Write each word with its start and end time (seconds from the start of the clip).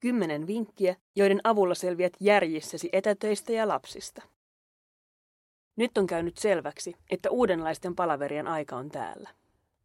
Kymmenen 0.00 0.46
vinkkiä, 0.46 0.96
joiden 1.16 1.40
avulla 1.44 1.74
selviät 1.74 2.12
järjissäsi 2.20 2.88
etätöistä 2.92 3.52
ja 3.52 3.68
lapsista. 3.68 4.22
Nyt 5.76 5.98
on 5.98 6.06
käynyt 6.06 6.36
selväksi, 6.36 6.96
että 7.10 7.30
uudenlaisten 7.30 7.94
palaverien 7.94 8.46
aika 8.46 8.76
on 8.76 8.88
täällä. 8.88 9.30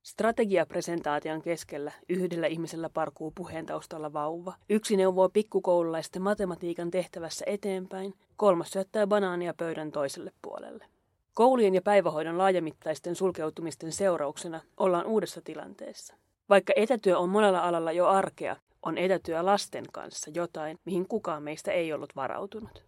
Strategiapresentaation 0.04 1.41
keskellä 1.41 1.91
yhdellä 2.09 2.47
ihmisellä 2.47 2.89
parkuu 2.89 3.31
puheen 3.36 3.65
taustalla 3.65 4.13
vauva. 4.13 4.54
Yksi 4.70 4.97
neuvoo 4.97 5.29
pikkukoululaisten 5.29 6.21
matematiikan 6.21 6.91
tehtävässä 6.91 7.45
eteenpäin, 7.47 8.13
kolmas 8.37 8.69
syöttää 8.69 9.07
banaania 9.07 9.53
pöydän 9.57 9.91
toiselle 9.91 10.31
puolelle. 10.41 10.85
Koulujen 11.33 11.75
ja 11.75 11.81
päivähoidon 11.81 12.37
laajamittaisten 12.37 13.15
sulkeutumisten 13.15 13.91
seurauksena 13.91 14.61
ollaan 14.77 15.05
uudessa 15.05 15.41
tilanteessa. 15.41 16.16
Vaikka 16.49 16.73
etätyö 16.75 17.17
on 17.17 17.29
monella 17.29 17.59
alalla 17.59 17.91
jo 17.91 18.07
arkea, 18.07 18.55
on 18.86 18.98
etätyö 18.98 19.45
lasten 19.45 19.86
kanssa 19.91 20.31
jotain, 20.34 20.80
mihin 20.85 21.08
kukaan 21.08 21.44
meistä 21.44 21.72
ei 21.72 21.93
ollut 21.93 22.16
varautunut. 22.16 22.84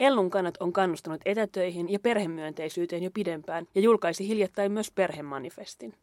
Ellun 0.00 0.30
kannat 0.30 0.54
on 0.60 0.72
kannustanut 0.72 1.20
etätöihin 1.24 1.92
ja 1.92 1.98
perhemyönteisyyteen 1.98 3.02
jo 3.02 3.10
pidempään 3.14 3.66
ja 3.74 3.80
julkaisi 3.80 4.28
hiljattain 4.28 4.72
myös 4.72 4.90
perhemanifestin. 4.90 5.94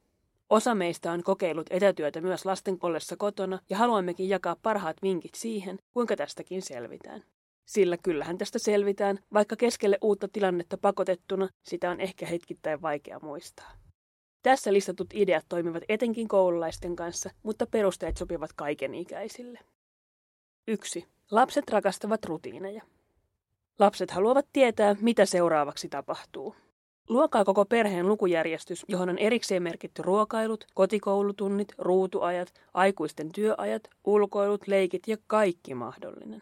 Osa 0.50 0.76
meistä 0.76 1.12
on 1.12 1.24
kokeillut 1.24 1.68
etätyötä 1.70 2.22
myös 2.22 2.46
lasten 2.46 2.78
ollessa 2.82 3.18
kotona 3.18 3.60
ja 3.70 3.78
haluammekin 3.78 4.30
jakaa 4.30 4.56
parhaat 4.62 4.98
vinkit 5.02 5.36
siihen, 5.36 5.80
kuinka 5.94 6.16
tästäkin 6.16 6.62
selvitään. 6.62 7.24
Sillä 7.66 7.98
kyllähän 7.98 8.38
tästä 8.38 8.60
selvitään, 8.60 9.20
vaikka 9.34 9.56
keskelle 9.56 9.98
uutta 10.02 10.28
tilannetta 10.28 10.78
pakotettuna 10.78 11.50
sitä 11.62 11.92
on 11.92 12.00
ehkä 12.02 12.26
hetkittäin 12.26 12.82
vaikea 12.82 13.20
muistaa. 13.22 13.72
Tässä 14.42 14.74
listatut 14.74 15.08
ideat 15.14 15.46
toimivat 15.50 15.84
etenkin 15.90 16.28
koululaisten 16.28 16.96
kanssa, 16.96 17.30
mutta 17.44 17.66
perusteet 17.66 18.18
sopivat 18.18 18.54
kaikenikäisille. 18.54 19.60
1. 20.68 21.06
Lapset 21.32 21.70
rakastavat 21.70 22.26
rutiineja. 22.26 22.82
Lapset 23.80 24.12
haluavat 24.12 24.46
tietää, 24.54 24.96
mitä 25.02 25.26
seuraavaksi 25.26 25.90
tapahtuu. 25.90 26.56
Luokaa 27.10 27.46
koko 27.46 27.66
perheen 27.66 28.08
lukujärjestys, 28.08 28.86
johon 28.88 29.10
on 29.10 29.18
erikseen 29.18 29.64
merkitty 29.64 30.02
ruokailut, 30.02 30.66
kotikoulutunnit, 30.74 31.68
ruutuajat, 31.78 32.54
aikuisten 32.74 33.32
työajat, 33.32 33.90
ulkoilut, 34.06 34.68
leikit 34.68 35.08
ja 35.08 35.18
kaikki 35.28 35.74
mahdollinen. 35.76 36.42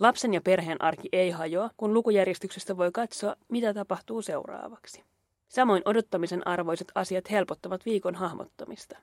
Lapsen 0.00 0.34
ja 0.34 0.40
perheen 0.40 0.82
arki 0.82 1.08
ei 1.12 1.30
hajoa, 1.30 1.70
kun 1.76 1.94
lukujärjestyksestä 1.94 2.76
voi 2.76 2.90
katsoa, 2.92 3.36
mitä 3.48 3.74
tapahtuu 3.74 4.22
seuraavaksi. 4.22 5.04
Samoin 5.54 5.82
odottamisen 5.84 6.46
arvoiset 6.46 6.92
asiat 6.94 7.30
helpottavat 7.30 7.86
viikon 7.86 8.14
hahmottamista. 8.14 8.98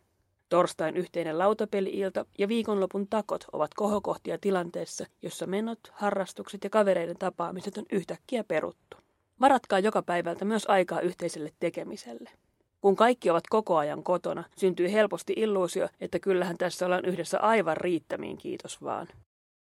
Torstain 0.50 0.98
yhteinen 0.98 1.38
lautapeli-ilta 1.38 2.26
ja 2.38 2.48
viikonlopun 2.48 3.08
takot 3.08 3.46
ovat 3.54 3.74
kohokohtia 3.74 4.38
tilanteessa, 4.38 5.06
jossa 5.22 5.48
menot, 5.48 5.80
harrastukset 5.92 6.64
ja 6.64 6.70
kavereiden 6.70 7.18
tapaamiset 7.20 7.78
on 7.78 7.86
yhtäkkiä 7.92 8.44
peruttu. 8.44 8.98
Varatkaa 9.42 9.80
joka 9.80 10.02
päivältä 10.02 10.46
myös 10.46 10.66
aikaa 10.68 11.02
yhteiselle 11.02 11.52
tekemiselle. 11.60 12.30
Kun 12.82 12.96
kaikki 12.96 13.30
ovat 13.30 13.48
koko 13.50 13.78
ajan 13.78 14.04
kotona, 14.04 14.44
syntyy 14.58 14.92
helposti 14.92 15.34
illuusio, 15.38 15.90
että 16.02 16.20
kyllähän 16.20 16.58
tässä 16.58 16.86
ollaan 16.86 17.06
yhdessä 17.06 17.40
aivan 17.40 17.78
riittämiin, 17.78 18.38
kiitos 18.38 18.84
vaan. 18.84 19.08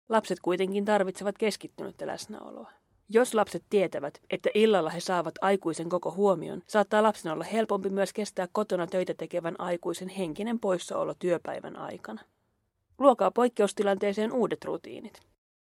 Lapset 0.10 0.40
kuitenkin 0.40 0.86
tarvitsevat 0.86 1.38
keskittynyttä 1.38 2.08
läsnäoloa. 2.08 2.72
Jos 3.12 3.34
lapset 3.34 3.64
tietävät, 3.70 4.22
että 4.30 4.50
illalla 4.54 4.90
he 4.90 5.00
saavat 5.00 5.36
aikuisen 5.42 5.90
koko 5.90 6.12
huomion, 6.12 6.62
saattaa 6.68 7.04
lapsen 7.04 7.32
olla 7.32 7.44
helpompi 7.44 7.90
myös 7.90 8.14
kestää 8.14 8.48
kotona 8.52 8.88
töitä 8.88 9.14
tekevän 9.14 9.56
aikuisen 9.60 10.10
henkinen 10.10 10.60
poissaolo 10.60 11.14
työpäivän 11.20 11.76
aikana. 11.76 12.22
Luokaa 13.00 13.32
poikkeustilanteeseen 13.32 14.32
uudet 14.32 14.66
rutiinit. 14.66 15.22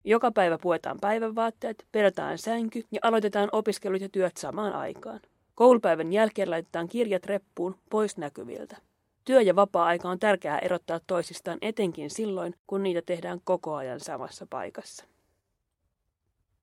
Joka 0.05 0.33
päivä 0.33 0.59
puetaan 0.59 0.99
päivänvaatteet, 1.01 1.87
perätään 1.93 2.39
sänky 2.39 2.85
ja 2.91 3.01
aloitetaan 3.03 3.49
opiskelut 3.53 4.01
ja 4.01 4.09
työt 4.09 4.37
samaan 4.37 4.73
aikaan. 4.73 5.21
Koulupäivän 5.55 6.13
jälkeen 6.13 6.51
laitetaan 6.51 6.89
kirjat 6.89 7.27
reppuun 7.27 7.79
pois 7.91 8.17
näkyviltä. 8.17 8.77
Työ 9.25 9.41
ja 9.41 9.57
vapaa-aika 9.57 10.09
on 10.09 10.19
tärkeää 10.19 10.59
erottaa 10.59 11.01
toisistaan 11.07 11.59
etenkin 11.63 12.11
silloin, 12.11 12.55
kun 12.67 12.83
niitä 12.83 13.03
tehdään 13.03 13.41
koko 13.45 13.75
ajan 13.75 14.01
samassa 14.01 14.47
paikassa. 14.51 15.05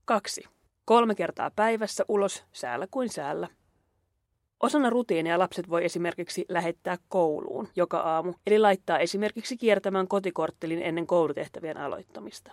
2. 0.05 0.44
Kolme 0.85 1.16
kertaa 1.16 1.51
päivässä 1.56 2.06
ulos 2.07 2.44
säällä 2.53 2.88
kuin 2.91 3.09
säällä. 3.09 3.47
Osana 4.59 4.90
rutiineja 4.90 5.40
lapset 5.40 5.69
voi 5.69 5.85
esimerkiksi 5.85 6.46
lähettää 6.50 6.97
kouluun 7.07 7.68
joka 7.75 8.00
aamu, 8.00 8.34
eli 8.47 8.59
laittaa 8.59 9.00
esimerkiksi 9.00 9.57
kiertämään 9.57 10.07
kotikorttelin 10.07 10.81
ennen 10.81 11.07
koulutehtävien 11.07 11.78
aloittamista. 11.78 12.51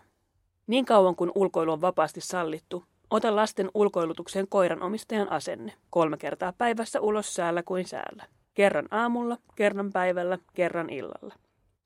Niin 0.67 0.85
kauan 0.85 1.17
kuin 1.17 1.33
ulkoilu 1.35 1.73
on 1.73 1.81
vapaasti 1.81 2.21
sallittu, 2.21 2.85
ota 3.11 3.37
lasten 3.37 3.71
ulkoilutukseen 3.75 4.49
koiran 4.49 4.83
omistajan 4.83 5.33
asenne. 5.33 5.73
Kolme 5.91 6.17
kertaa 6.17 6.53
päivässä 6.59 7.01
ulos 7.01 7.35
säällä 7.35 7.63
kuin 7.63 7.89
säällä. 7.89 8.25
Kerran 8.55 8.89
aamulla, 8.91 9.37
kerran 9.55 9.93
päivällä, 9.93 10.39
kerran 10.55 10.91
illalla. 10.91 11.35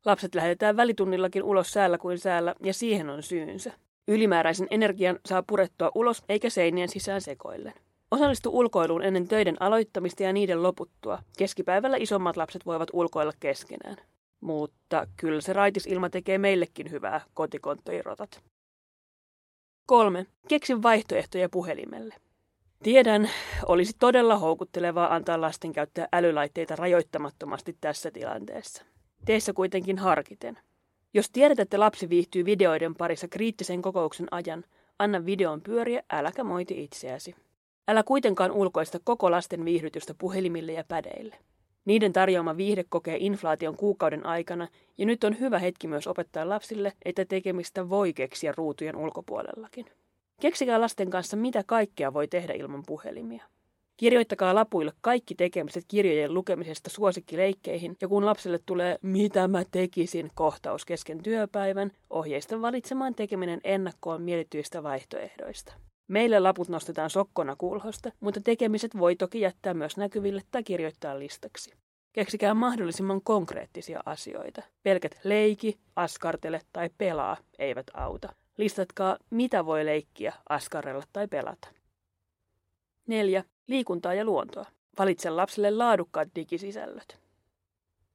Lapset 0.04 0.34
lähetetään 0.34 0.76
välitunnillakin 0.76 1.42
ulos 1.42 1.70
säällä 1.70 1.98
kuin 1.98 2.18
säällä, 2.18 2.54
ja 2.60 2.74
siihen 2.74 3.10
on 3.10 3.22
syynsä. 3.22 3.72
Ylimääräisen 4.08 4.66
energian 4.70 5.18
saa 5.26 5.42
purettua 5.42 5.92
ulos 5.94 6.24
eikä 6.28 6.50
seinien 6.50 6.88
sisään 6.88 7.20
sekoillen. 7.20 7.74
Osallistu 8.10 8.50
ulkoiluun 8.58 9.02
ennen 9.02 9.28
töiden 9.28 9.56
aloittamista 9.60 10.22
ja 10.22 10.32
niiden 10.32 10.62
loputtua. 10.62 11.18
Keskipäivällä 11.38 11.96
isommat 12.00 12.36
lapset 12.36 12.66
voivat 12.66 12.88
ulkoilla 12.92 13.32
keskenään. 13.40 13.96
Mutta 14.40 15.06
kyllä 15.16 15.40
se 15.40 15.52
raitis 15.52 15.86
ilma 15.86 16.10
tekee 16.10 16.38
meillekin 16.38 16.90
hyvää, 16.90 17.20
kotikonttoirotat. 17.34 18.42
3. 19.86 20.26
Keksi 20.48 20.82
vaihtoehtoja 20.82 21.48
puhelimelle. 21.48 22.14
Tiedän, 22.82 23.30
olisi 23.66 23.92
todella 23.98 24.38
houkuttelevaa 24.38 25.14
antaa 25.14 25.40
lasten 25.40 25.72
käyttää 25.72 26.08
älylaitteita 26.12 26.76
rajoittamattomasti 26.76 27.76
tässä 27.80 28.10
tilanteessa. 28.10 28.82
Teissä 29.24 29.52
kuitenkin 29.52 29.98
harkiten. 29.98 30.58
Jos 31.16 31.30
tiedät, 31.30 31.60
että 31.60 31.80
lapsi 31.80 32.08
viihtyy 32.08 32.44
videoiden 32.44 32.94
parissa 32.94 33.28
kriittisen 33.28 33.82
kokouksen 33.82 34.26
ajan, 34.30 34.64
anna 34.98 35.26
videon 35.26 35.60
pyöriä, 35.60 36.02
äläkä 36.12 36.44
moiti 36.44 36.84
itseäsi. 36.84 37.34
Älä 37.88 38.02
kuitenkaan 38.02 38.52
ulkoista 38.52 38.98
koko 39.04 39.30
lasten 39.30 39.64
viihdytystä 39.64 40.14
puhelimille 40.18 40.72
ja 40.72 40.84
pädeille. 40.88 41.36
Niiden 41.84 42.12
tarjoama 42.12 42.56
viihde 42.56 42.84
kokee 42.88 43.16
inflaation 43.20 43.76
kuukauden 43.76 44.26
aikana, 44.26 44.68
ja 44.98 45.06
nyt 45.06 45.24
on 45.24 45.40
hyvä 45.40 45.58
hetki 45.58 45.88
myös 45.88 46.06
opettaa 46.06 46.48
lapsille, 46.48 46.92
että 47.04 47.24
tekemistä 47.24 47.88
voi 47.88 48.12
keksiä 48.12 48.52
ruutujen 48.56 48.96
ulkopuolellakin. 48.96 49.86
Keksikää 50.40 50.80
lasten 50.80 51.10
kanssa, 51.10 51.36
mitä 51.36 51.62
kaikkea 51.66 52.14
voi 52.14 52.28
tehdä 52.28 52.52
ilman 52.52 52.82
puhelimia. 52.86 53.44
Kirjoittakaa 53.96 54.54
lapuille 54.54 54.92
kaikki 55.00 55.34
tekemiset 55.34 55.84
kirjojen 55.88 56.34
lukemisesta 56.34 56.90
suosikkileikkeihin, 56.90 57.96
ja 58.00 58.08
kun 58.08 58.26
lapselle 58.26 58.58
tulee 58.66 58.98
mitä 59.02 59.48
mä 59.48 59.62
tekisin 59.70 60.30
kohtaus 60.34 60.84
kesken 60.84 61.22
työpäivän, 61.22 61.92
ohjeista 62.10 62.62
valitsemaan 62.62 63.14
tekeminen 63.14 63.60
ennakkoon 63.64 64.22
mietityistä 64.22 64.82
vaihtoehdoista. 64.82 65.74
Meille 66.08 66.40
laput 66.40 66.68
nostetaan 66.68 67.10
sokkona 67.10 67.56
kulhosta, 67.56 68.12
mutta 68.20 68.40
tekemiset 68.40 68.98
voi 68.98 69.16
toki 69.16 69.40
jättää 69.40 69.74
myös 69.74 69.96
näkyville 69.96 70.42
tai 70.50 70.62
kirjoittaa 70.62 71.18
listaksi. 71.18 71.72
Keksikää 72.12 72.54
mahdollisimman 72.54 73.22
konkreettisia 73.22 74.00
asioita. 74.06 74.62
Pelkät 74.82 75.20
leiki, 75.24 75.78
askartele 75.96 76.60
tai 76.72 76.90
pelaa 76.98 77.36
eivät 77.58 77.86
auta. 77.94 78.34
Listatkaa, 78.56 79.18
mitä 79.30 79.66
voi 79.66 79.84
leikkiä, 79.84 80.32
askarrella 80.48 81.02
tai 81.12 81.28
pelata. 81.28 81.68
4. 83.06 83.44
Liikuntaa 83.68 84.14
ja 84.14 84.24
luontoa. 84.24 84.66
Valitse 84.98 85.30
lapselle 85.30 85.70
laadukkaat 85.70 86.28
digisisällöt. 86.34 87.18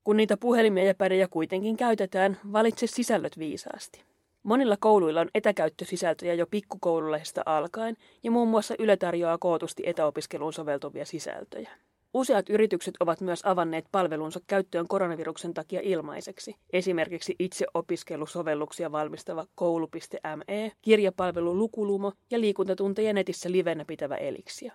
Kun 0.03 0.17
niitä 0.17 0.37
puhelimia 0.37 0.83
ja 0.83 0.95
pädejä 0.95 1.27
kuitenkin 1.27 1.77
käytetään, 1.77 2.37
valitse 2.51 2.87
sisällöt 2.87 3.39
viisaasti. 3.39 4.03
Monilla 4.43 4.77
kouluilla 4.79 5.21
on 5.21 5.29
etäkäyttösisältöjä 5.35 6.33
jo 6.33 6.47
pikkukoululaisesta 6.47 7.41
alkaen, 7.45 7.97
ja 8.23 8.31
muun 8.31 8.47
muassa 8.47 8.75
Yle 8.79 8.97
tarjoaa 8.97 9.37
kootusti 9.37 9.83
etäopiskeluun 9.85 10.53
soveltuvia 10.53 11.05
sisältöjä. 11.05 11.69
Useat 12.13 12.49
yritykset 12.49 12.93
ovat 12.99 13.21
myös 13.21 13.41
avanneet 13.45 13.85
palvelunsa 13.91 14.39
käyttöön 14.47 14.87
koronaviruksen 14.87 15.53
takia 15.53 15.81
ilmaiseksi. 15.83 16.55
Esimerkiksi 16.73 17.35
itseopiskelusovelluksia 17.39 18.91
valmistava 18.91 19.45
koulu.me, 19.55 20.71
kirjapalvelu 20.81 21.57
Lukulumo 21.57 22.11
ja 22.31 22.39
liikuntatunteja 22.39 23.13
netissä 23.13 23.51
livenä 23.51 23.85
pitävä 23.85 24.15
Elixia. 24.15 24.73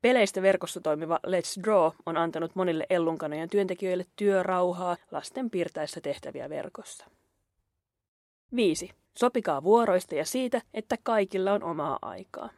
Peleistä 0.00 0.42
verkossa 0.42 0.80
toimiva 0.80 1.20
Let's 1.26 1.62
Draw 1.62 1.90
on 2.06 2.16
antanut 2.16 2.54
monille 2.54 2.86
Ellunkanojen 2.90 3.50
työntekijöille 3.50 4.04
työrauhaa 4.16 4.96
lasten 5.10 5.50
piirtäessä 5.50 6.00
tehtäviä 6.00 6.48
verkossa. 6.48 7.06
5. 8.56 8.90
Sopikaa 9.18 9.62
vuoroista 9.62 10.14
ja 10.14 10.24
siitä, 10.24 10.62
että 10.74 10.96
kaikilla 11.02 11.52
on 11.52 11.62
omaa 11.62 11.98
aikaa. 12.02 12.50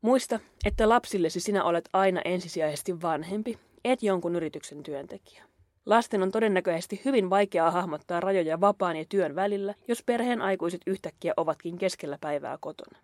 Muista, 0.00 0.40
että 0.64 0.88
lapsillesi 0.88 1.40
sinä 1.40 1.64
olet 1.64 1.88
aina 1.92 2.20
ensisijaisesti 2.24 3.02
vanhempi, 3.02 3.58
et 3.84 4.02
jonkun 4.02 4.36
yrityksen 4.36 4.82
työntekijä. 4.82 5.44
Lasten 5.86 6.22
on 6.22 6.30
todennäköisesti 6.30 7.00
hyvin 7.04 7.30
vaikeaa 7.30 7.70
hahmottaa 7.70 8.20
rajoja 8.20 8.60
vapaan 8.60 8.96
ja 8.96 9.04
työn 9.08 9.34
välillä, 9.34 9.74
jos 9.88 10.02
perheen 10.06 10.42
aikuiset 10.42 10.80
yhtäkkiä 10.86 11.32
ovatkin 11.36 11.78
keskellä 11.78 12.18
päivää 12.20 12.58
kotona. 12.60 12.98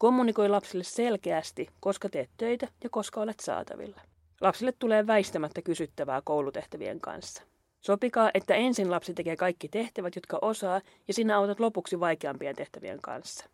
Kommunikoi 0.00 0.48
lapsille 0.48 0.84
selkeästi, 0.84 1.68
koska 1.80 2.08
teet 2.08 2.30
töitä 2.36 2.68
ja 2.84 2.90
koska 2.90 3.20
olet 3.20 3.40
saatavilla. 3.40 4.00
Lapsille 4.40 4.72
tulee 4.78 5.06
väistämättä 5.06 5.62
kysyttävää 5.62 6.22
koulutehtävien 6.24 7.00
kanssa. 7.00 7.42
Sopikaa, 7.80 8.30
että 8.34 8.54
ensin 8.54 8.90
lapsi 8.90 9.14
tekee 9.14 9.36
kaikki 9.36 9.68
tehtävät, 9.68 10.14
jotka 10.16 10.38
osaa, 10.42 10.80
ja 11.08 11.14
sinä 11.14 11.36
autat 11.36 11.60
lopuksi 11.60 12.00
vaikeampien 12.00 12.56
tehtävien 12.56 13.00
kanssa. 13.00 13.44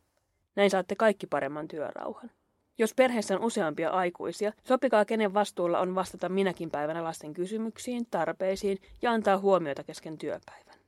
Näin 0.57 0.71
saatte 0.71 0.95
kaikki 0.95 1.27
paremman 1.27 1.69
työrauhan. 1.69 2.31
Jos 2.79 2.95
perheessä 2.95 3.35
on 3.35 3.45
useampia 3.45 3.91
aikuisia, 3.91 4.53
sopikaa 4.65 5.05
kenen 5.05 5.35
vastuulla 5.35 5.81
on 5.81 5.95
vastata 5.95 6.29
minäkin 6.29 6.71
päivänä 6.71 7.05
lasten 7.05 7.35
kysymyksiin, 7.35 8.07
tarpeisiin 8.11 8.79
ja 9.03 9.13
antaa 9.13 9.39
huomiota 9.39 9.85
kesken 9.85 10.19
työpäivän. 10.19 10.79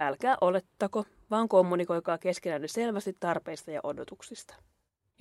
Älkää 0.00 0.36
olettako, 0.40 1.04
vaan 1.30 1.48
kommunikoikaa 1.48 2.18
keskenään 2.18 2.62
selvästi 2.66 3.16
tarpeista 3.20 3.70
ja 3.70 3.80
odotuksista. 3.82 4.54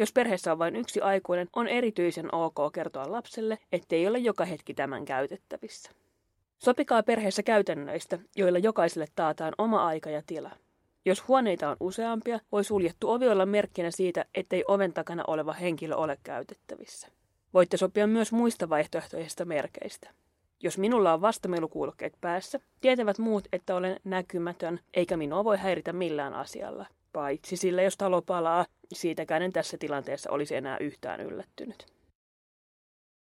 Jos 0.02 0.14
perheessä 0.14 0.52
on 0.52 0.60
vain 0.60 0.76
yksi 0.76 1.02
aikuinen, 1.02 1.48
on 1.56 1.68
erityisen 1.68 2.36
ok 2.36 2.56
kertoa 2.74 3.12
lapselle, 3.12 3.58
ettei 3.72 4.08
ole 4.08 4.20
joka 4.20 4.46
hetki 4.46 4.74
tämän 4.74 5.06
käytettävissä. 5.06 5.92
Sopikaa 6.58 7.04
perheessä 7.04 7.44
käytännöistä, 7.44 8.20
joilla 8.36 8.60
jokaiselle 8.60 9.08
taataan 9.16 9.54
oma 9.58 9.86
aika 9.86 10.10
ja 10.10 10.22
tila. 10.28 10.52
Jos 11.06 11.28
huoneita 11.28 11.70
on 11.70 11.78
useampia, 11.80 12.40
voi 12.52 12.64
suljettu 12.64 13.10
ovi 13.10 13.28
olla 13.28 13.46
merkkinä 13.46 13.92
siitä, 13.92 14.26
ettei 14.36 14.64
oven 14.68 14.94
takana 14.94 15.24
oleva 15.28 15.54
henkilö 15.54 15.96
ole 15.96 16.18
käytettävissä. 16.24 17.08
Voitte 17.54 17.78
sopia 17.78 18.08
myös 18.08 18.32
muista 18.32 18.70
vaihtoehtoisista 18.70 19.46
merkeistä. 19.46 20.10
Jos 20.64 20.78
minulla 20.78 21.14
on 21.14 21.22
vastamelukuulokkeet 21.22 22.14
päässä, 22.22 22.60
tietävät 22.80 23.20
muut, 23.20 23.48
että 23.52 23.76
olen 23.76 24.00
näkymätön, 24.04 24.80
eikä 24.94 25.18
minua 25.18 25.44
voi 25.44 25.58
häiritä 25.58 25.94
millään 25.94 26.34
asialla. 26.34 26.86
Paitsi 27.14 27.58
sillä, 27.58 27.82
jos 27.82 27.98
talo 27.98 28.22
palaa, 28.22 28.66
siitäkään 28.94 29.42
en 29.42 29.54
tässä 29.54 29.78
tilanteessa 29.78 30.32
olisi 30.32 30.56
enää 30.56 30.78
yhtään 30.78 31.22
yllättynyt. 31.22 31.86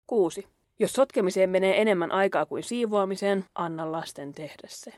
6. 0.07 0.47
Jos 0.79 0.93
sotkemiseen 0.93 1.49
menee 1.49 1.81
enemmän 1.81 2.11
aikaa 2.11 2.45
kuin 2.45 2.63
siivoamiseen, 2.63 3.45
anna 3.55 3.91
lasten 3.91 4.33
tehdä 4.33 4.67
se. 4.67 4.93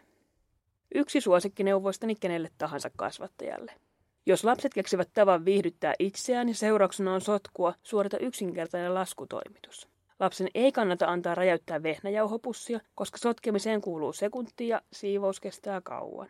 Yksi 0.95 1.21
suosikkineuvoistani 1.21 2.15
kenelle 2.15 2.49
tahansa 2.57 2.89
kasvattajalle. 2.97 3.73
Jos 4.25 4.43
lapset 4.43 4.73
keksivät 4.73 5.09
tavan 5.13 5.45
viihdyttää 5.45 5.93
itseään 5.99 6.47
ja 6.47 6.55
seurauksena 6.55 7.13
on 7.13 7.21
sotkua, 7.21 7.73
suorita 7.83 8.17
yksinkertainen 8.17 8.93
laskutoimitus. 8.93 9.87
Lapsen 10.19 10.47
ei 10.55 10.71
kannata 10.71 11.05
antaa 11.07 11.35
räjäyttää 11.35 11.83
vehnäjauhopussia, 11.83 12.79
koska 12.95 13.17
sotkemiseen 13.17 13.81
kuuluu 13.81 14.13
sekuntia 14.13 14.67
ja 14.67 14.81
siivous 14.93 15.39
kestää 15.39 15.81
kauan. 15.81 16.29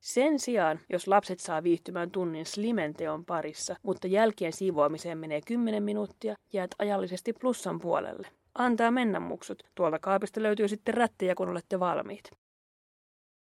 Sen 0.00 0.38
sijaan, 0.38 0.80
jos 0.88 1.08
lapset 1.08 1.40
saa 1.40 1.62
viihtymään 1.62 2.10
tunnin 2.10 2.46
slimen 2.46 2.94
teon 2.94 3.24
parissa, 3.24 3.76
mutta 3.82 4.06
jälkien 4.06 4.52
siivoamiseen 4.52 5.18
menee 5.18 5.40
10 5.46 5.82
minuuttia, 5.82 6.34
jäät 6.52 6.70
ajallisesti 6.78 7.32
plussan 7.32 7.78
puolelle. 7.78 8.28
Antaa 8.54 8.90
mennä 8.90 9.20
muksut. 9.20 9.62
Tuolta 9.74 9.98
kaapista 9.98 10.42
löytyy 10.42 10.68
sitten 10.68 10.94
rättejä, 10.94 11.34
kun 11.34 11.48
olette 11.48 11.80
valmiit. 11.80 12.30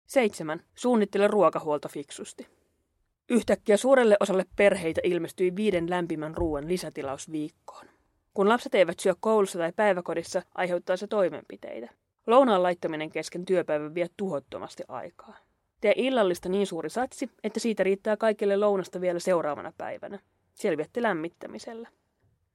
7. 0.06 0.64
Suunnittele 0.76 1.28
ruokahuolto 1.28 1.88
fiksusti. 1.88 2.48
Yhtäkkiä 3.30 3.78
suurelle 3.78 4.18
osalle 4.20 4.46
perheitä 4.56 5.02
ilmestyi 5.04 5.56
viiden 5.56 5.90
lämpimän 5.90 6.38
ruoan 6.38 6.68
lisätilaus 6.68 7.32
viikkoon. 7.32 7.86
Kun 8.34 8.50
lapset 8.50 8.76
eivät 8.76 9.00
syö 9.00 9.16
koulussa 9.20 9.60
tai 9.60 9.74
päiväkodissa, 9.76 10.42
aiheuttaa 10.56 10.98
se 10.98 11.08
toimenpiteitä. 11.08 11.90
Lounaan 12.28 12.64
laittaminen 12.64 13.10
kesken 13.10 13.46
työpäivän 13.46 13.96
vie 13.96 14.08
tuhottomasti 14.18 14.84
aikaa. 14.88 15.49
Tee 15.82 15.94
illallista 15.96 16.50
niin 16.50 16.68
suuri 16.68 16.90
satsi, 16.90 17.30
että 17.44 17.60
siitä 17.60 17.84
riittää 17.84 18.18
kaikille 18.18 18.58
lounasta 18.58 19.02
vielä 19.02 19.20
seuraavana 19.20 19.74
päivänä. 19.78 20.20
Selviätte 20.54 21.02
lämmittämisellä. 21.02 21.90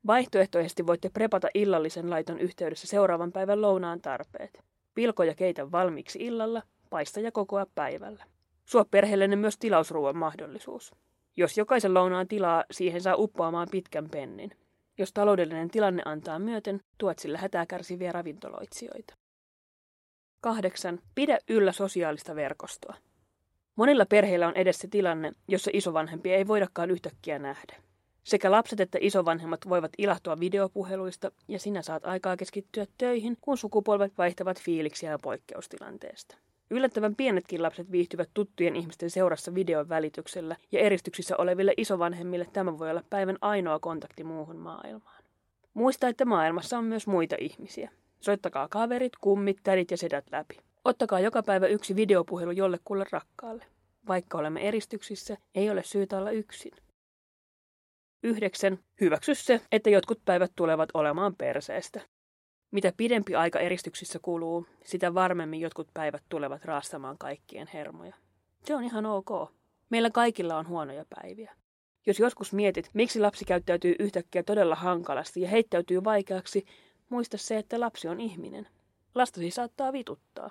Vaihtoehtoisesti 0.07 0.87
voitte 0.87 1.09
prepata 1.09 1.49
illallisen 1.55 2.11
laiton 2.11 2.39
yhteydessä 2.39 2.87
seuraavan 2.87 3.33
päivän 3.33 3.63
lounaan 3.63 4.01
tarpeet. 4.01 4.59
Pilkoja 4.95 5.35
keitä 5.35 5.73
valmiiksi 5.73 6.19
illalla, 6.19 6.63
paista 6.91 7.21
ja 7.21 7.33
kokoa 7.33 7.67
päivällä. 7.75 8.25
Suo 8.65 8.85
perheellenne 8.85 9.37
myös 9.37 9.59
tilausruuan 9.59 10.17
mahdollisuus. 10.17 10.95
Jos 11.37 11.59
jokaisen 11.59 11.95
lounaan 11.95 12.29
tilaa, 12.29 12.65
siihen 12.71 13.01
saa 13.01 13.17
uppoamaan 13.17 13.69
pitkän 13.71 14.09
pennin. 14.11 14.51
Jos 14.99 15.13
taloudellinen 15.13 15.71
tilanne 15.71 16.03
antaa 16.05 16.39
myöten, 16.39 16.81
tuot 16.99 17.19
sillä 17.19 17.39
hätää 17.39 17.67
kärsiviä 17.67 18.13
ravintoloitsijoita. 18.13 19.15
8. 20.41 20.99
Pidä 21.15 21.39
yllä 21.49 21.73
sosiaalista 21.73 22.35
verkostoa. 22.35 22.95
Monilla 23.77 24.07
perheillä 24.07 24.49
on 24.49 24.57
edessä 24.57 24.89
tilanne, 24.91 25.33
jossa 25.49 25.71
isovanhempia 25.75 26.37
ei 26.37 26.47
voidakaan 26.47 26.91
yhtäkkiä 26.91 27.39
nähdä. 27.39 27.77
Sekä 28.25 28.51
lapset 28.51 28.81
että 28.81 28.99
isovanhemmat 29.01 29.61
voivat 29.69 29.93
ilahtua 29.99 30.41
videopuheluista 30.41 31.33
ja 31.49 31.59
sinä 31.59 31.83
saat 31.83 32.07
aikaa 32.07 32.37
keskittyä 32.37 32.87
töihin, 32.99 33.37
kun 33.41 33.59
sukupolvet 33.59 34.13
vaihtavat 34.19 34.61
fiiliksiä 34.61 35.19
poikkeustilanteesta. 35.23 36.37
Yllättävän 36.71 37.15
pienetkin 37.15 37.63
lapset 37.63 37.93
viihtyvät 37.93 38.31
tuttujen 38.35 38.77
ihmisten 38.77 39.11
seurassa 39.11 39.55
videon 39.55 39.89
välityksellä 39.89 40.57
ja 40.73 40.81
eristyksissä 40.81 41.37
oleville 41.37 41.75
isovanhemmille 41.77 42.47
tämä 42.53 42.79
voi 42.79 42.91
olla 42.91 43.03
päivän 43.11 43.39
ainoa 43.41 43.79
kontakti 43.79 44.25
muuhun 44.25 44.57
maailmaan. 44.57 45.25
Muista, 45.75 46.09
että 46.09 46.25
maailmassa 46.25 46.79
on 46.79 46.85
myös 46.85 47.07
muita 47.07 47.37
ihmisiä. 47.39 47.91
Soittakaa 48.21 48.69
kaverit, 48.69 49.13
kummit, 49.21 49.57
tädit 49.63 49.91
ja 49.91 49.97
sedät 49.97 50.25
läpi. 50.33 50.59
Ottakaa 50.85 51.21
joka 51.21 51.43
päivä 51.43 51.67
yksi 51.67 51.97
videopuhelu 51.97 52.51
jollekulle 52.51 53.07
rakkaalle. 53.11 53.65
Vaikka 54.09 54.39
olemme 54.39 54.69
eristyksissä, 54.69 55.37
ei 55.55 55.71
ole 55.71 55.83
syytä 55.83 56.19
olla 56.19 56.31
yksin. 56.31 56.73
9. 58.23 58.79
Hyväksy 59.01 59.35
se, 59.35 59.61
että 59.73 59.91
jotkut 59.91 60.25
päivät 60.25 60.53
tulevat 60.57 60.89
olemaan 60.95 61.37
perseestä. 61.37 62.01
Mitä 62.71 62.93
pidempi 62.97 63.35
aika 63.35 63.61
eristyksissä 63.61 64.19
kuluu, 64.23 64.67
sitä 64.85 65.15
varmemmin 65.15 65.61
jotkut 65.61 65.89
päivät 65.95 66.23
tulevat 66.29 66.65
raastamaan 66.65 67.19
kaikkien 67.19 67.69
hermoja. 67.75 68.15
Se 68.65 68.75
on 68.75 68.85
ihan 68.85 69.07
ok. 69.07 69.53
Meillä 69.91 70.11
kaikilla 70.11 70.57
on 70.57 70.69
huonoja 70.69 71.05
päiviä. 71.21 71.57
Jos 72.07 72.19
joskus 72.19 72.53
mietit, 72.53 72.91
miksi 72.95 73.21
lapsi 73.21 73.45
käyttäytyy 73.45 73.95
yhtäkkiä 73.99 74.43
todella 74.43 74.75
hankalasti 74.75 75.41
ja 75.41 75.49
heittäytyy 75.49 76.05
vaikeaksi, 76.05 76.65
muista 77.09 77.39
se, 77.39 77.59
että 77.59 77.81
lapsi 77.81 78.09
on 78.09 78.21
ihminen. 78.21 78.69
Lastasi 79.15 79.51
saattaa 79.51 79.93
vituttaa. 79.93 80.51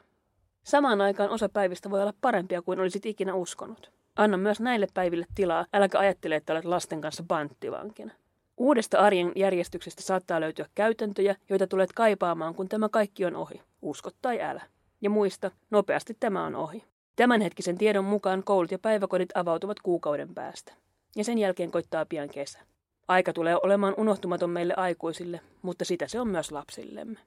Samaan 0.63 1.01
aikaan 1.01 1.29
osa 1.29 1.49
päivistä 1.49 1.89
voi 1.89 2.01
olla 2.01 2.13
parempia 2.21 2.61
kuin 2.61 2.79
olisit 2.79 3.05
ikinä 3.05 3.35
uskonut. 3.35 3.91
Anna 4.15 4.37
myös 4.37 4.59
näille 4.59 4.87
päiville 4.93 5.25
tilaa, 5.35 5.65
äläkä 5.73 5.99
ajattele, 5.99 6.35
että 6.35 6.53
olet 6.53 6.65
lasten 6.65 7.01
kanssa 7.01 7.23
panttivankina. 7.27 8.11
Uudesta 8.57 8.99
arjen 8.99 9.31
järjestyksestä 9.35 10.01
saattaa 10.01 10.41
löytyä 10.41 10.65
käytäntöjä, 10.75 11.35
joita 11.49 11.67
tulet 11.67 11.93
kaipaamaan, 11.93 12.55
kun 12.55 12.69
tämä 12.69 12.89
kaikki 12.89 13.25
on 13.25 13.35
ohi. 13.35 13.61
Usko 13.81 14.09
tai 14.21 14.41
älä. 14.41 14.61
Ja 15.01 15.09
muista, 15.09 15.51
nopeasti 15.69 16.17
tämä 16.19 16.45
on 16.45 16.55
ohi. 16.55 16.83
Tämänhetkisen 17.15 17.77
tiedon 17.77 18.05
mukaan 18.05 18.43
koulut 18.43 18.71
ja 18.71 18.79
päiväkodit 18.79 19.37
avautuvat 19.37 19.79
kuukauden 19.79 20.33
päästä. 20.33 20.73
Ja 21.15 21.23
sen 21.23 21.37
jälkeen 21.37 21.71
koittaa 21.71 22.05
pian 22.05 22.29
kesä. 22.29 22.59
Aika 23.07 23.33
tulee 23.33 23.57
olemaan 23.63 23.93
unohtumaton 23.97 24.49
meille 24.49 24.73
aikuisille, 24.77 25.41
mutta 25.61 25.85
sitä 25.85 26.07
se 26.07 26.19
on 26.19 26.27
myös 26.27 26.51
lapsillemme. 26.51 27.19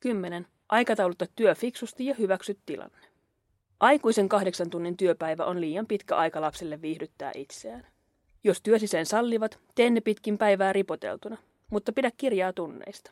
10. 0.00 0.46
Aikataulutta 0.68 1.26
työ 1.36 1.54
fiksusti 1.54 2.06
ja 2.06 2.14
hyväksy 2.14 2.58
tilanne. 2.66 2.98
Aikuisen 3.80 4.28
kahdeksan 4.28 4.70
tunnin 4.70 4.96
työpäivä 4.96 5.44
on 5.44 5.60
liian 5.60 5.86
pitkä 5.86 6.16
aika 6.16 6.40
lapselle 6.40 6.82
viihdyttää 6.82 7.32
itseään. 7.34 7.86
Jos 8.44 8.62
työsi 8.62 8.86
sen 8.86 9.06
sallivat, 9.06 9.58
tee 9.74 9.90
ne 9.90 10.00
pitkin 10.00 10.38
päivää 10.38 10.72
ripoteltuna, 10.72 11.36
mutta 11.70 11.92
pidä 11.92 12.10
kirjaa 12.16 12.52
tunneista. 12.52 13.10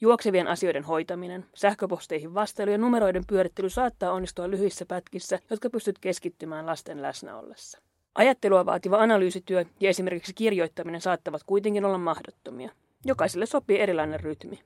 Juoksevien 0.00 0.48
asioiden 0.48 0.84
hoitaminen, 0.84 1.46
sähköposteihin 1.54 2.34
vastailu 2.34 2.70
ja 2.70 2.78
numeroiden 2.78 3.24
pyörittely 3.26 3.70
saattaa 3.70 4.12
onnistua 4.12 4.50
lyhyissä 4.50 4.86
pätkissä, 4.86 5.38
jotka 5.50 5.70
pystyt 5.70 5.98
keskittymään 5.98 6.66
lasten 6.66 7.02
läsnä 7.02 7.36
ollessa. 7.36 7.78
Ajattelua 8.14 8.66
vaativa 8.66 9.02
analyysityö 9.02 9.64
ja 9.80 9.90
esimerkiksi 9.90 10.34
kirjoittaminen 10.34 11.00
saattavat 11.00 11.44
kuitenkin 11.44 11.84
olla 11.84 11.98
mahdottomia. 11.98 12.70
Jokaiselle 13.04 13.46
sopii 13.46 13.80
erilainen 13.80 14.20
rytmi. 14.20 14.60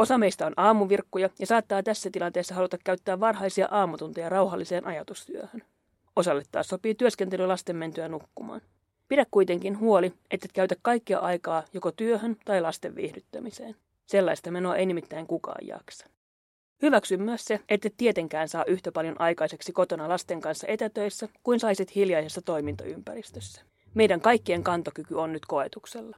Osa 0.00 0.18
meistä 0.18 0.46
on 0.46 0.52
aamuvirkkuja 0.56 1.30
ja 1.38 1.46
saattaa 1.46 1.82
tässä 1.82 2.10
tilanteessa 2.12 2.54
haluta 2.54 2.78
käyttää 2.84 3.20
varhaisia 3.20 3.68
aamutunteja 3.70 4.28
rauhalliseen 4.28 4.86
ajatustyöhön. 4.86 5.62
Osalle 6.16 6.42
taas 6.52 6.68
sopii 6.68 6.94
työskentely 6.94 7.46
lasten 7.46 7.76
mentyä 7.76 8.08
nukkumaan. 8.08 8.60
Pidä 9.08 9.26
kuitenkin 9.30 9.78
huoli, 9.78 10.12
että 10.30 10.48
käytä 10.52 10.74
kaikkea 10.82 11.18
aikaa 11.18 11.62
joko 11.72 11.92
työhön 11.92 12.36
tai 12.44 12.60
lasten 12.60 12.94
viihdyttämiseen. 12.94 13.76
Sellaista 14.06 14.50
menoa 14.50 14.76
ei 14.76 14.86
nimittäin 14.86 15.26
kukaan 15.26 15.66
jaksa. 15.66 16.06
Hyväksy 16.82 17.16
myös 17.16 17.44
se, 17.44 17.60
että 17.68 17.88
tietenkään 17.96 18.48
saa 18.48 18.64
yhtä 18.64 18.92
paljon 18.92 19.20
aikaiseksi 19.20 19.72
kotona 19.72 20.08
lasten 20.08 20.40
kanssa 20.40 20.66
etätöissä 20.66 21.28
kuin 21.42 21.60
saisit 21.60 21.94
hiljaisessa 21.94 22.42
toimintaympäristössä. 22.42 23.62
Meidän 23.94 24.20
kaikkien 24.20 24.64
kantokyky 24.64 25.14
on 25.14 25.32
nyt 25.32 25.46
koetuksella. 25.46 26.16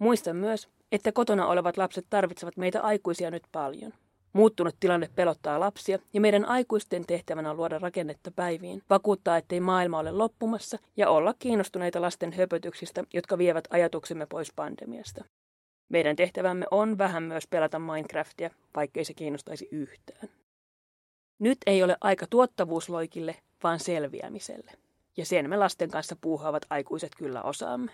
Muista 0.00 0.34
myös, 0.34 0.68
että 0.92 1.12
kotona 1.12 1.46
olevat 1.46 1.76
lapset 1.76 2.06
tarvitsevat 2.10 2.56
meitä 2.56 2.82
aikuisia 2.82 3.30
nyt 3.30 3.42
paljon. 3.52 3.92
Muuttunut 4.32 4.76
tilanne 4.80 5.08
pelottaa 5.14 5.60
lapsia 5.60 5.98
ja 6.12 6.20
meidän 6.20 6.44
aikuisten 6.44 7.06
tehtävänä 7.06 7.50
on 7.50 7.56
luoda 7.56 7.78
rakennetta 7.78 8.30
päiviin, 8.30 8.82
vakuuttaa, 8.90 9.36
ettei 9.36 9.60
maailma 9.60 9.98
ole 9.98 10.10
loppumassa 10.10 10.78
ja 10.96 11.10
olla 11.10 11.34
kiinnostuneita 11.38 12.00
lasten 12.00 12.32
höpötyksistä, 12.32 13.04
jotka 13.12 13.38
vievät 13.38 13.64
ajatuksemme 13.70 14.26
pois 14.26 14.52
pandemiasta. 14.56 15.24
Meidän 15.88 16.16
tehtävämme 16.16 16.66
on 16.70 16.98
vähän 16.98 17.22
myös 17.22 17.46
pelata 17.46 17.78
Minecraftia, 17.78 18.50
vaikkei 18.76 19.04
se 19.04 19.14
kiinnostaisi 19.14 19.68
yhtään. 19.70 20.28
Nyt 21.38 21.58
ei 21.66 21.82
ole 21.82 21.96
aika 22.00 22.26
tuottavuusloikille, 22.30 23.36
vaan 23.62 23.80
selviämiselle. 23.80 24.72
Ja 25.16 25.24
sen 25.24 25.50
me 25.50 25.56
lasten 25.56 25.90
kanssa 25.90 26.16
puuhaavat 26.20 26.66
aikuiset 26.70 27.12
kyllä 27.16 27.42
osaamme. 27.42 27.92